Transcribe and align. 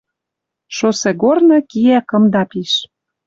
Шоссегорны 0.75 1.57
киӓ 1.69 1.99
кымда 2.09 2.43
пиш. 2.49 2.73